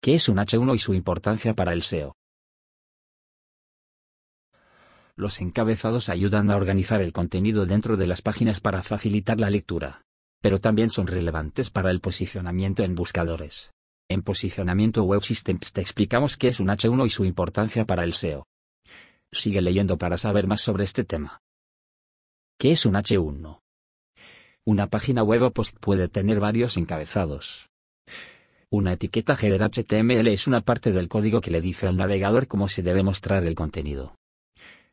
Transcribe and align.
¿Qué 0.00 0.14
es 0.14 0.28
un 0.28 0.36
H1 0.36 0.76
y 0.76 0.78
su 0.78 0.94
importancia 0.94 1.54
para 1.54 1.72
el 1.72 1.82
SEO? 1.82 2.14
Los 5.16 5.40
encabezados 5.40 6.08
ayudan 6.08 6.52
a 6.52 6.56
organizar 6.56 7.02
el 7.02 7.12
contenido 7.12 7.66
dentro 7.66 7.96
de 7.96 8.06
las 8.06 8.22
páginas 8.22 8.60
para 8.60 8.84
facilitar 8.84 9.40
la 9.40 9.50
lectura. 9.50 10.02
Pero 10.40 10.60
también 10.60 10.90
son 10.90 11.08
relevantes 11.08 11.70
para 11.70 11.90
el 11.90 12.00
posicionamiento 12.00 12.84
en 12.84 12.94
buscadores. 12.94 13.72
En 14.08 14.22
Posicionamiento 14.22 15.02
Web 15.02 15.24
Systems 15.24 15.72
te 15.72 15.80
explicamos 15.80 16.36
qué 16.36 16.48
es 16.48 16.60
un 16.60 16.68
H1 16.68 17.06
y 17.06 17.10
su 17.10 17.24
importancia 17.24 17.84
para 17.84 18.04
el 18.04 18.14
SEO. 18.14 18.46
Sigue 19.32 19.60
leyendo 19.60 19.98
para 19.98 20.16
saber 20.16 20.46
más 20.46 20.60
sobre 20.60 20.84
este 20.84 21.02
tema. 21.02 21.40
¿Qué 22.56 22.70
es 22.70 22.86
un 22.86 22.94
H1? 22.94 23.60
Una 24.64 24.86
página 24.86 25.24
web 25.24 25.42
o 25.42 25.50
post 25.50 25.76
puede 25.80 26.08
tener 26.08 26.38
varios 26.38 26.76
encabezados. 26.76 27.67
Una 28.70 28.92
etiqueta 28.92 29.34
header 29.34 29.62
HTML 29.62 30.26
es 30.26 30.46
una 30.46 30.60
parte 30.60 30.92
del 30.92 31.08
código 31.08 31.40
que 31.40 31.50
le 31.50 31.62
dice 31.62 31.86
al 31.86 31.96
navegador 31.96 32.46
cómo 32.46 32.68
se 32.68 32.82
debe 32.82 33.02
mostrar 33.02 33.46
el 33.46 33.54
contenido. 33.54 34.14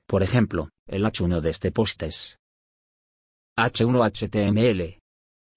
Por 0.08 0.23
ejemplo, 0.23 0.70
el 0.88 1.04
H1 1.04 1.41
de 1.41 1.50
este 1.50 1.73
post 1.73 2.03
es 2.03 2.40
H1 3.58 4.00
HTML. 4.02 5.00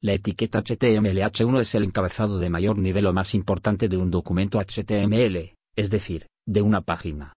La 0.02 0.12
etiqueta 0.14 0.62
HTML 0.62 1.16
H1 1.16 1.60
es 1.60 1.74
el 1.76 1.84
encabezado 1.84 2.40
de 2.40 2.50
mayor 2.50 2.78
nivel 2.78 3.06
o 3.06 3.12
más 3.12 3.34
importante 3.34 3.88
de 3.88 3.96
un 3.96 4.10
documento 4.10 4.58
HTML, 4.58 5.54
es 5.76 5.88
decir, 5.88 6.26
de 6.44 6.62
una 6.62 6.80
página. 6.80 7.34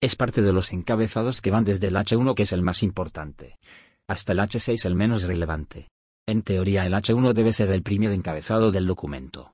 Es 0.00 0.16
parte 0.16 0.42
de 0.42 0.52
los 0.52 0.72
encabezados 0.72 1.40
que 1.40 1.52
van 1.52 1.64
desde 1.64 1.86
el 1.86 1.94
H1 1.94 2.34
que 2.34 2.42
es 2.42 2.52
el 2.52 2.62
más 2.62 2.82
importante, 2.82 3.58
hasta 4.08 4.32
el 4.32 4.40
H6 4.40 4.86
el 4.86 4.96
menos 4.96 5.22
relevante. 5.22 5.88
En 6.26 6.42
teoría 6.42 6.84
el 6.84 6.94
H1 6.94 7.32
debe 7.32 7.52
ser 7.52 7.70
el 7.70 7.84
primer 7.84 8.10
encabezado 8.10 8.72
del 8.72 8.86
documento, 8.86 9.52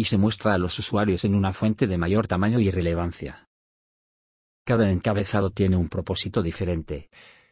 y 0.00 0.04
se 0.04 0.16
muestra 0.16 0.54
a 0.54 0.58
los 0.58 0.78
usuarios 0.78 1.24
en 1.24 1.34
una 1.34 1.52
fuente 1.52 1.88
de 1.88 1.98
mayor 1.98 2.28
tamaño 2.28 2.60
y 2.60 2.70
relevancia. 2.70 3.48
Cada 4.64 4.90
encabezado 4.92 5.50
tiene 5.50 5.76
un 5.76 5.88
propósito 5.88 6.40
diferente, 6.42 7.10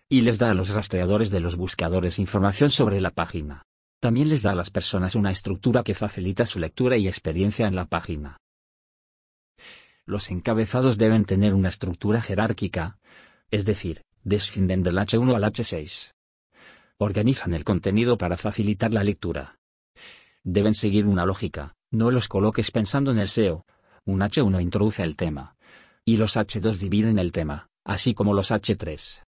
y 0.08 0.20
les 0.20 0.38
da 0.38 0.52
a 0.52 0.54
los 0.54 0.70
rastreadores 0.70 1.30
de 1.30 1.40
los 1.40 1.56
buscadores 1.56 2.20
información 2.20 2.70
sobre 2.70 3.00
la 3.00 3.10
página. 3.10 3.62
También 4.00 4.28
les 4.28 4.42
da 4.42 4.52
a 4.52 4.54
las 4.54 4.70
personas 4.70 5.16
una 5.16 5.32
estructura 5.32 5.82
que 5.82 5.94
facilita 5.94 6.46
su 6.46 6.60
lectura 6.60 6.96
y 6.96 7.08
experiencia 7.08 7.66
en 7.66 7.74
la 7.74 7.86
página. 7.86 8.36
Los 10.04 10.30
encabezados 10.30 10.98
deben 10.98 11.24
tener 11.24 11.52
una 11.52 11.70
estructura 11.70 12.20
jerárquica, 12.20 13.00
es 13.50 13.64
decir, 13.64 14.04
descienden 14.22 14.84
del 14.84 14.98
H1 14.98 15.34
al 15.34 15.42
H6. 15.42 16.12
Organizan 16.98 17.54
el 17.54 17.64
contenido 17.64 18.16
para 18.16 18.36
facilitar 18.36 18.94
la 18.94 19.02
lectura. 19.02 19.58
Deben 20.44 20.74
seguir 20.74 21.06
una 21.06 21.26
lógica, 21.26 21.75
no 21.90 22.10
los 22.10 22.28
coloques 22.28 22.70
pensando 22.70 23.10
en 23.10 23.18
el 23.18 23.28
SEO. 23.28 23.64
Un 24.04 24.20
H1 24.20 24.62
introduce 24.62 25.02
el 25.02 25.16
tema, 25.16 25.56
y 26.04 26.16
los 26.16 26.36
H2 26.36 26.78
dividen 26.78 27.18
el 27.18 27.32
tema, 27.32 27.68
así 27.84 28.14
como 28.14 28.34
los 28.34 28.50
H3. 28.50 29.24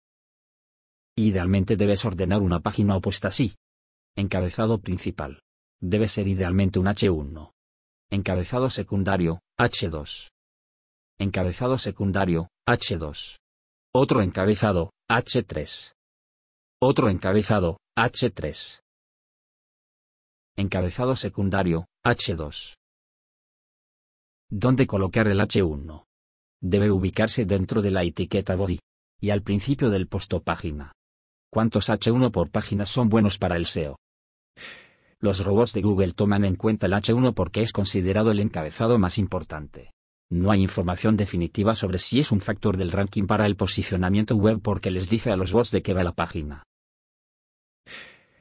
Idealmente 1.17 1.77
debes 1.77 2.05
ordenar 2.05 2.41
una 2.41 2.61
página 2.61 2.95
opuesta 2.97 3.29
así. 3.29 3.57
Encabezado 4.17 4.79
principal. 4.79 5.41
Debe 5.81 6.09
ser 6.09 6.29
idealmente 6.29 6.79
un 6.79 6.87
H1. 6.87 7.51
Encabezado 8.11 8.71
secundario, 8.71 9.41
H2. 9.59 10.29
Encabezado 11.19 11.79
secundario, 11.79 12.49
H2. 12.67 13.39
Otro 13.93 14.23
encabezado, 14.23 14.93
H3. 15.11 15.93
Otro 16.81 17.11
encabezado, 17.11 17.79
H3. 17.97 18.81
Encabezado 20.59 21.15
secundario, 21.15 21.87
H2. 22.05 22.75
¿Dónde 24.51 24.89
colocar 24.89 25.29
el 25.29 25.39
H1? 25.39 26.05
debe 26.61 26.91
ubicarse 26.91 27.45
dentro 27.45 27.81
de 27.81 27.93
la 27.93 28.03
etiqueta 28.03 28.57
body. 28.57 28.81
Y 29.21 29.31
al 29.31 29.43
principio 29.43 29.89
del 29.89 30.09
posto 30.09 30.43
página. 30.43 30.91
¿Cuántos 31.49 31.91
H1 31.91 32.33
por 32.33 32.51
página 32.51 32.87
son 32.87 33.09
buenos 33.09 33.39
para 33.39 33.55
el 33.55 33.67
SEO? 33.67 34.01
Los 35.21 35.45
robots 35.45 35.75
de 35.75 35.83
Google 35.83 36.13
toman 36.13 36.45
en 36.45 36.57
cuenta 36.57 36.87
el 36.87 36.93
H1 36.93 37.35
porque 37.35 37.63
es 37.63 37.71
considerado 37.71 38.33
el 38.33 38.41
encabezado 38.41 38.99
más 38.99 39.19
importante. 39.19 39.93
No 40.29 40.51
hay 40.51 40.61
información 40.61 41.17
definitiva 41.17 41.77
sobre 41.77 42.01
si 42.01 42.19
es 42.19 42.33
un 42.33 42.41
factor 42.41 42.77
del 42.77 42.91
ranking 42.91 43.29
para 43.29 43.47
el 43.47 43.55
posicionamiento 43.55 44.35
web 44.35 44.59
porque 44.61 44.91
les 44.91 45.09
dice 45.09 45.31
a 45.31 45.37
los 45.37 45.53
bots 45.53 45.71
de 45.71 45.83
qué 45.83 45.95
va 45.95 46.03
la 46.03 46.15
página. 46.15 46.65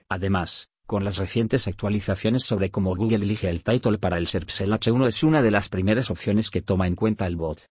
Además, 0.09 0.69
con 0.87 1.03
las 1.03 1.17
recientes 1.17 1.67
actualizaciones 1.67 2.45
sobre 2.45 2.71
cómo 2.71 2.95
Google 2.95 3.17
elige 3.17 3.49
el 3.49 3.61
title 3.61 3.99
para 3.99 4.17
el 4.17 4.25
SERPs, 4.25 4.61
el 4.61 4.71
H1 4.71 5.07
es 5.07 5.21
una 5.21 5.41
de 5.41 5.51
las 5.51 5.67
primeras 5.67 6.09
opciones 6.09 6.49
que 6.49 6.61
toma 6.61 6.87
en 6.87 6.95
cuenta 6.95 7.27
el 7.27 7.35
bot. 7.35 7.67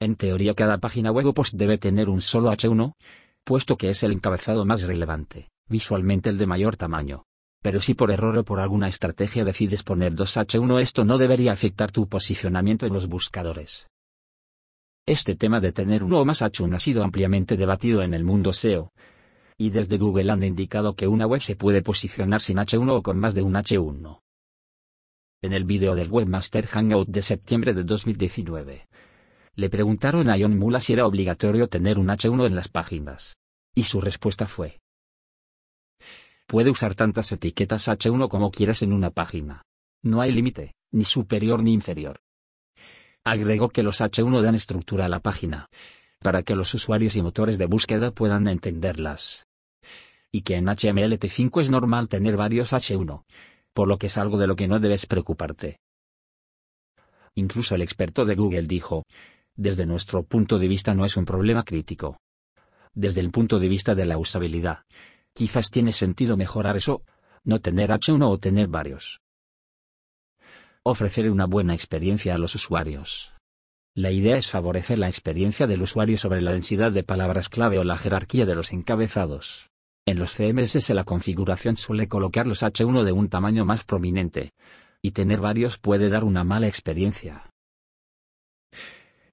En 0.00 0.16
teoría 0.16 0.54
cada 0.54 0.78
página 0.78 1.12
web 1.12 1.26
o 1.26 1.34
post 1.34 1.54
debe 1.54 1.76
tener 1.76 2.08
un 2.08 2.22
solo 2.22 2.50
H1, 2.50 2.94
puesto 3.44 3.76
que 3.76 3.90
es 3.90 4.02
el 4.02 4.12
encabezado 4.12 4.64
más 4.64 4.82
relevante, 4.84 5.50
visualmente 5.68 6.30
el 6.30 6.38
de 6.38 6.46
mayor 6.46 6.78
tamaño. 6.78 7.24
Pero 7.62 7.82
si 7.82 7.92
por 7.92 8.10
error 8.10 8.38
o 8.38 8.44
por 8.44 8.60
alguna 8.60 8.88
estrategia 8.88 9.44
decides 9.44 9.82
poner 9.82 10.14
dos 10.14 10.38
H1 10.38 10.80
esto 10.80 11.04
no 11.04 11.18
debería 11.18 11.52
afectar 11.52 11.92
tu 11.92 12.08
posicionamiento 12.08 12.86
en 12.86 12.94
los 12.94 13.08
buscadores. 13.08 13.88
Este 15.04 15.36
tema 15.36 15.60
de 15.60 15.72
tener 15.72 16.02
uno 16.02 16.20
o 16.20 16.24
más 16.24 16.40
H1 16.40 16.76
ha 16.76 16.80
sido 16.80 17.04
ampliamente 17.04 17.58
debatido 17.58 18.02
en 18.02 18.14
el 18.14 18.24
mundo 18.24 18.54
SEO. 18.54 18.90
Y 19.60 19.68
desde 19.68 19.98
Google 19.98 20.32
han 20.32 20.42
indicado 20.42 20.96
que 20.96 21.06
una 21.06 21.26
web 21.26 21.42
se 21.42 21.54
puede 21.54 21.82
posicionar 21.82 22.40
sin 22.40 22.56
H1 22.56 22.92
o 22.92 23.02
con 23.02 23.18
más 23.18 23.34
de 23.34 23.42
un 23.42 23.52
H1. 23.52 24.22
En 25.42 25.52
el 25.52 25.64
vídeo 25.64 25.94
del 25.94 26.10
Webmaster 26.10 26.66
Hangout 26.66 27.08
de 27.10 27.20
septiembre 27.20 27.74
de 27.74 27.84
2019, 27.84 28.88
le 29.56 29.68
preguntaron 29.68 30.30
a 30.30 30.38
John 30.40 30.58
Mula 30.58 30.80
si 30.80 30.94
era 30.94 31.06
obligatorio 31.06 31.68
tener 31.68 31.98
un 31.98 32.06
H1 32.06 32.46
en 32.46 32.54
las 32.54 32.68
páginas. 32.68 33.36
Y 33.74 33.82
su 33.82 34.00
respuesta 34.00 34.46
fue. 34.46 34.80
Puede 36.46 36.70
usar 36.70 36.94
tantas 36.94 37.30
etiquetas 37.30 37.86
H1 37.88 38.30
como 38.30 38.50
quieras 38.50 38.80
en 38.80 38.94
una 38.94 39.10
página. 39.10 39.66
No 40.02 40.22
hay 40.22 40.32
límite, 40.32 40.72
ni 40.90 41.04
superior 41.04 41.62
ni 41.62 41.74
inferior. 41.74 42.18
Agregó 43.24 43.68
que 43.68 43.82
los 43.82 44.00
H1 44.00 44.40
dan 44.40 44.54
estructura 44.54 45.04
a 45.04 45.10
la 45.10 45.20
página, 45.20 45.68
para 46.20 46.42
que 46.44 46.56
los 46.56 46.72
usuarios 46.72 47.14
y 47.16 47.20
motores 47.20 47.58
de 47.58 47.66
búsqueda 47.66 48.10
puedan 48.10 48.48
entenderlas. 48.48 49.49
Y 50.32 50.42
que 50.42 50.56
en 50.56 50.66
HMLT5 50.66 51.60
es 51.60 51.70
normal 51.70 52.08
tener 52.08 52.36
varios 52.36 52.72
H1, 52.72 53.24
por 53.72 53.88
lo 53.88 53.98
que 53.98 54.06
es 54.06 54.18
algo 54.18 54.38
de 54.38 54.46
lo 54.46 54.56
que 54.56 54.68
no 54.68 54.78
debes 54.78 55.06
preocuparte. 55.06 55.80
Incluso 57.34 57.74
el 57.74 57.82
experto 57.82 58.24
de 58.24 58.34
Google 58.34 58.62
dijo, 58.62 59.04
desde 59.56 59.86
nuestro 59.86 60.22
punto 60.22 60.58
de 60.58 60.68
vista 60.68 60.94
no 60.94 61.04
es 61.04 61.16
un 61.16 61.24
problema 61.24 61.64
crítico. 61.64 62.20
Desde 62.94 63.20
el 63.20 63.30
punto 63.30 63.58
de 63.58 63.68
vista 63.68 63.94
de 63.94 64.06
la 64.06 64.18
usabilidad, 64.18 64.84
quizás 65.32 65.70
tiene 65.70 65.92
sentido 65.92 66.36
mejorar 66.36 66.76
eso, 66.76 67.02
no 67.44 67.60
tener 67.60 67.90
H1 67.90 68.22
o 68.28 68.38
tener 68.38 68.68
varios. 68.68 69.20
Ofrecer 70.82 71.30
una 71.30 71.46
buena 71.46 71.74
experiencia 71.74 72.34
a 72.34 72.38
los 72.38 72.54
usuarios. 72.54 73.32
La 73.94 74.10
idea 74.10 74.36
es 74.36 74.50
favorecer 74.50 74.98
la 74.98 75.08
experiencia 75.08 75.66
del 75.66 75.82
usuario 75.82 76.16
sobre 76.16 76.40
la 76.40 76.52
densidad 76.52 76.92
de 76.92 77.02
palabras 77.02 77.48
clave 77.48 77.78
o 77.78 77.84
la 77.84 77.96
jerarquía 77.96 78.46
de 78.46 78.54
los 78.54 78.72
encabezados. 78.72 79.69
En 80.06 80.18
los 80.18 80.34
CMS 80.34 80.90
la 80.90 81.04
configuración 81.04 81.76
suele 81.76 82.08
colocar 82.08 82.46
los 82.46 82.62
H1 82.62 83.04
de 83.04 83.12
un 83.12 83.28
tamaño 83.28 83.64
más 83.64 83.84
prominente, 83.84 84.52
y 85.02 85.12
tener 85.12 85.40
varios 85.40 85.78
puede 85.78 86.08
dar 86.08 86.24
una 86.24 86.44
mala 86.44 86.66
experiencia. 86.66 87.50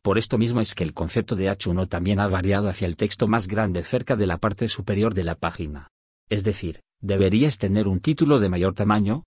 Por 0.01 0.17
esto 0.17 0.37
mismo 0.37 0.61
es 0.61 0.73
que 0.73 0.83
el 0.83 0.93
concepto 0.93 1.35
de 1.35 1.51
H1 1.51 1.89
también 1.89 2.19
ha 2.19 2.27
variado 2.27 2.69
hacia 2.69 2.87
el 2.87 2.95
texto 2.95 3.27
más 3.27 3.47
grande 3.47 3.83
cerca 3.83 4.15
de 4.15 4.27
la 4.27 4.37
parte 4.37 4.69
superior 4.69 5.13
de 5.13 5.23
la 5.23 5.35
página. 5.35 5.89
Es 6.29 6.43
decir, 6.43 6.81
deberías 7.01 7.57
tener 7.57 7.87
un 7.87 7.99
título 7.99 8.39
de 8.39 8.49
mayor 8.49 8.73
tamaño 8.73 9.25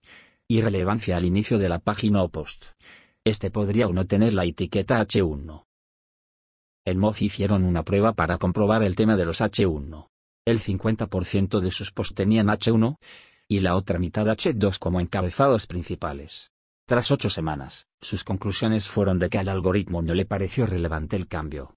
y 0.48 0.62
relevancia 0.62 1.16
al 1.16 1.24
inicio 1.24 1.58
de 1.58 1.68
la 1.68 1.78
página 1.78 2.22
o 2.22 2.28
post. 2.28 2.68
Este 3.24 3.50
podría 3.50 3.88
o 3.88 3.92
no 3.92 4.06
tener 4.06 4.32
la 4.32 4.44
etiqueta 4.44 5.06
H1. 5.06 5.65
En 6.86 6.98
Moz 6.98 7.20
hicieron 7.20 7.65
una 7.65 7.84
prueba 7.84 8.15
para 8.15 8.38
comprobar 8.38 8.82
el 8.82 8.97
tema 8.97 9.16
de 9.16 9.26
los 9.26 9.42
H1. 9.42 10.09
El 10.45 10.60
50% 10.60 11.60
de 11.60 11.71
sus 11.71 11.92
posts 11.92 12.15
tenían 12.15 12.48
H1 12.48 12.97
y 13.48 13.60
la 13.60 13.77
otra 13.77 13.98
mitad 13.98 14.27
H2 14.27 14.78
como 14.78 15.01
encabezados 15.01 15.66
principales. 15.66 16.53
Tras 16.87 17.10
ocho 17.10 17.31
semanas, 17.31 17.87
sus 18.01 18.25
conclusiones 18.25 18.89
fueron 18.89 19.19
de 19.19 19.28
que 19.28 19.39
al 19.39 19.48
algoritmo 19.48 20.03
no 20.03 20.15
le 20.15 20.25
pareció 20.25 20.66
relevante 20.66 21.16
el 21.16 21.28
cambio. 21.28 21.77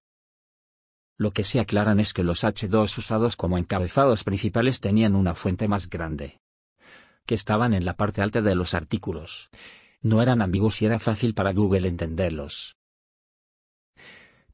Lo 1.18 1.32
que 1.32 1.44
se 1.44 1.60
aclaran 1.60 2.00
es 2.00 2.14
que 2.14 2.24
los 2.24 2.44
H2 2.44 2.98
usados 2.98 3.36
como 3.36 3.58
encabezados 3.58 4.24
principales 4.24 4.80
tenían 4.80 5.16
una 5.16 5.36
fuente 5.36 5.68
más 5.68 5.90
grande. 5.90 6.40
Que 7.26 7.36
estaban 7.36 7.74
en 7.74 7.86
la 7.86 7.96
parte 7.96 8.22
alta 8.22 8.42
de 8.42 8.56
los 8.56 8.74
artículos. 8.74 9.50
No 10.02 10.22
eran 10.22 10.42
ambiguos 10.42 10.82
y 10.82 10.86
era 10.86 11.00
fácil 11.00 11.34
para 11.34 11.54
Google 11.54 11.88
entenderlos. 11.88 12.76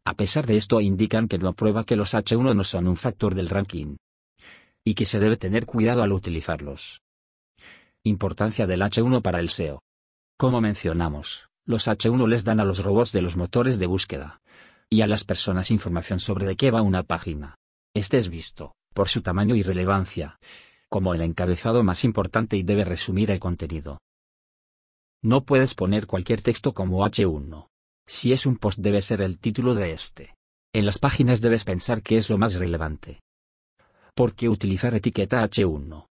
A 0.10 0.16
pesar 0.16 0.48
de 0.48 0.58
esto 0.58 0.82
indican 0.82 1.28
que 1.28 1.38
no 1.38 1.54
prueba 1.54 1.84
que 1.84 1.96
los 1.96 2.16
H1 2.16 2.56
no 2.56 2.64
son 2.64 2.88
un 2.88 2.96
factor 2.96 3.36
del 3.36 3.48
ranking. 3.48 3.98
Y 4.84 4.96
que 4.96 5.06
se 5.06 5.20
debe 5.20 5.38
tener 5.38 5.68
cuidado 5.68 6.02
al 6.02 6.14
utilizarlos. 6.14 7.04
Importancia 8.04 8.66
del 8.66 8.82
H1 8.82 9.22
para 9.22 9.40
el 9.40 9.50
SEO. 9.50 9.84
Como 10.36 10.62
mencionamos, 10.62 11.48
Los 11.64 11.88
H1 11.88 12.28
les 12.28 12.44
dan 12.44 12.60
a 12.60 12.66
los 12.66 12.84
robots 12.84 13.12
de 13.12 13.22
los 13.22 13.36
motores 13.36 13.78
de 13.78 13.86
búsqueda 13.86 14.42
y 14.90 15.02
a 15.02 15.08
las 15.08 15.26
personas 15.26 15.70
información 15.70 16.20
sobre 16.20 16.48
de 16.48 16.56
qué 16.56 16.72
va 16.72 16.82
una 16.82 17.04
página. 17.04 17.60
Este 17.94 18.18
es 18.18 18.30
visto, 18.30 18.74
por 18.96 19.10
su 19.10 19.22
tamaño 19.22 19.54
y 19.54 19.62
relevancia, 19.62 20.40
como 20.90 21.14
el 21.14 21.22
encabezado 21.22 21.84
más 21.84 22.04
importante 22.04 22.58
y 22.58 22.64
debe 22.64 22.84
resumir 22.84 23.30
el 23.30 23.40
contenido. 23.40 24.00
No 25.22 25.46
puedes 25.46 25.76
poner 25.76 26.08
cualquier 26.08 26.42
texto 26.42 26.74
como 26.74 27.06
H1. 27.06 27.70
Si 28.12 28.34
es 28.34 28.48
un 28.48 28.58
post 28.58 28.80
debe 28.80 29.04
ser 29.04 29.22
el 29.22 29.38
título 29.38 29.76
de 29.76 29.92
este. 29.92 30.36
En 30.74 30.88
las 30.88 30.98
páginas 30.98 31.42
debes 31.42 31.64
pensar 31.64 32.02
qué 32.02 32.18
es 32.18 32.28
lo 32.32 32.40
más 32.40 32.56
relevante. 32.56 33.22
¿Por 34.16 34.34
qué 34.34 34.50
utilizar 34.50 34.96
etiqueta 34.96 35.48
H1? 35.48 36.08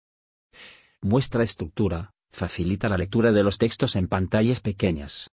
Muestra 1.03 1.43
estructura, 1.43 2.12
facilita 2.31 2.89
la 2.89 2.99
lectura 2.99 3.33
de 3.33 3.43
los 3.43 3.59
textos 3.59 3.97
en 3.97 4.06
pantallas 4.06 4.61
pequeñas. 4.61 5.31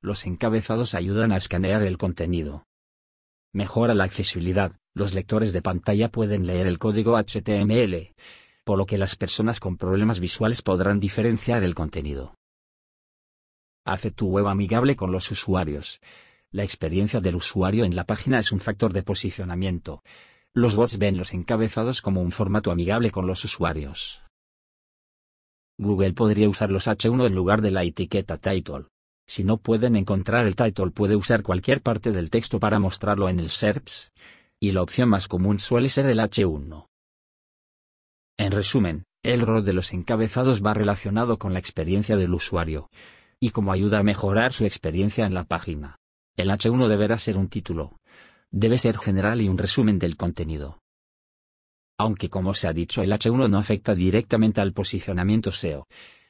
Los 0.00 0.24
encabezados 0.24 0.94
ayudan 0.94 1.32
a 1.32 1.36
escanear 1.36 1.82
el 1.82 1.98
contenido. 1.98 2.64
Mejora 3.52 3.92
la 3.92 4.04
accesibilidad, 4.04 4.72
los 4.94 5.12
lectores 5.12 5.52
de 5.52 5.60
pantalla 5.60 6.08
pueden 6.08 6.46
leer 6.46 6.66
el 6.66 6.78
código 6.78 7.18
HTML, 7.18 8.14
por 8.64 8.78
lo 8.78 8.86
que 8.86 8.96
las 8.96 9.16
personas 9.16 9.60
con 9.60 9.76
problemas 9.76 10.18
visuales 10.18 10.62
podrán 10.62 10.98
diferenciar 10.98 11.62
el 11.62 11.74
contenido. 11.74 12.34
Hace 13.86 14.10
tu 14.10 14.28
web 14.28 14.46
amigable 14.46 14.96
con 14.96 15.12
los 15.12 15.30
usuarios. 15.30 16.00
La 16.50 16.64
experiencia 16.64 17.20
del 17.20 17.36
usuario 17.36 17.84
en 17.84 17.94
la 17.94 18.04
página 18.04 18.38
es 18.38 18.50
un 18.50 18.60
factor 18.60 18.94
de 18.94 19.02
posicionamiento. 19.02 20.02
Los 20.54 20.74
bots 20.74 20.96
ven 20.96 21.18
los 21.18 21.34
encabezados 21.34 22.00
como 22.00 22.22
un 22.22 22.32
formato 22.32 22.70
amigable 22.70 23.10
con 23.10 23.26
los 23.26 23.44
usuarios. 23.44 24.22
Google 25.76 26.14
podría 26.14 26.48
usar 26.48 26.70
los 26.70 26.86
H1 26.86 27.26
en 27.26 27.34
lugar 27.34 27.60
de 27.60 27.72
la 27.72 27.82
etiqueta 27.82 28.38
title. 28.38 28.86
Si 29.26 29.44
no 29.44 29.58
pueden 29.58 29.96
encontrar 29.96 30.46
el 30.46 30.56
title 30.56 30.90
puede 30.90 31.16
usar 31.16 31.42
cualquier 31.42 31.82
parte 31.82 32.12
del 32.12 32.30
texto 32.30 32.58
para 32.58 32.78
mostrarlo 32.78 33.28
en 33.28 33.38
el 33.38 33.50
SERPs, 33.50 34.12
y 34.60 34.72
la 34.72 34.80
opción 34.80 35.10
más 35.10 35.28
común 35.28 35.58
suele 35.58 35.90
ser 35.90 36.06
el 36.06 36.20
H1. 36.20 36.86
En 38.38 38.52
resumen, 38.52 39.04
el 39.22 39.42
rol 39.42 39.64
de 39.64 39.74
los 39.74 39.92
encabezados 39.92 40.64
va 40.64 40.72
relacionado 40.72 41.38
con 41.38 41.52
la 41.52 41.58
experiencia 41.58 42.16
del 42.16 42.32
usuario, 42.32 42.88
y 43.44 43.50
como 43.50 43.72
ayuda 43.72 43.98
a 43.98 44.02
mejorar 44.02 44.54
su 44.54 44.64
experiencia 44.64 45.26
en 45.26 45.34
la 45.34 45.44
página. 45.44 45.98
El 46.34 46.48
H1 46.48 46.88
deberá 46.88 47.18
ser 47.18 47.36
un 47.36 47.48
título. 47.48 47.98
Debe 48.50 48.78
ser 48.78 48.96
general 48.96 49.42
y 49.42 49.50
un 49.50 49.58
resumen 49.58 49.98
del 49.98 50.16
contenido. 50.16 50.78
Aunque 51.98 52.30
como 52.30 52.54
se 52.54 52.68
ha 52.68 52.72
dicho 52.72 53.02
el 53.02 53.12
H1 53.12 53.50
no 53.50 53.58
afecta 53.58 53.94
directamente 53.94 54.62
al 54.62 54.72
posicionamiento 54.72 55.52
SEO, 55.52 55.86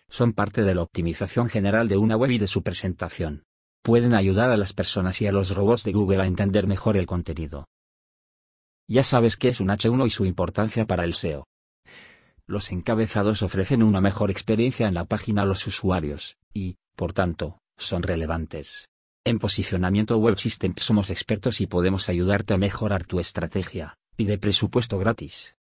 son 0.09 0.33
parte 0.33 0.65
de 0.65 0.75
la 0.75 0.83
optimización 0.83 1.49
general 1.49 1.87
de 1.87 1.99
una 1.99 2.17
web 2.17 2.33
y 2.33 2.39
de 2.39 2.49
su 2.49 2.65
presentación. 2.65 3.45
Pueden 3.83 4.13
ayudar 4.13 4.51
a 4.51 4.57
las 4.57 4.73
personas 4.73 5.23
y 5.23 5.29
a 5.29 5.33
los 5.33 5.55
robots 5.55 5.85
de 5.85 5.93
Google 5.93 6.21
a 6.21 6.27
entender 6.27 6.67
mejor 6.67 6.97
el 6.97 7.07
contenido. 7.07 7.69
Ya 8.89 9.05
sabes 9.05 9.37
qué 9.37 9.51
es 9.51 9.61
un 9.61 9.69
H1 9.69 10.05
y 10.05 10.11
su 10.11 10.25
importancia 10.25 10.85
para 10.85 11.05
el 11.05 11.15
SEO. 11.15 11.47
Los 12.49 12.73
encabezados 12.73 13.45
ofrecen 13.45 13.85
una 13.85 14.01
mejor 14.01 14.33
experiencia 14.33 14.89
en 14.89 14.95
la 14.95 15.05
página 15.05 15.43
a 15.43 15.47
los 15.47 15.65
usuarios, 15.69 16.37
y, 16.53 16.77
por 16.97 17.13
tanto, 17.13 17.59
son 17.77 18.03
relevantes. 18.03 18.89
En 19.25 19.39
posicionamiento 19.39 20.19
web 20.19 20.39
system 20.39 20.75
somos 20.77 21.11
expertos 21.11 21.61
y 21.61 21.67
podemos 21.67 22.09
ayudarte 22.09 22.55
a 22.55 22.59
mejorar 22.59 23.05
tu 23.05 23.21
estrategia. 23.21 23.97
Pide 24.17 24.39
presupuesto 24.39 24.99
gratis. 24.99 25.57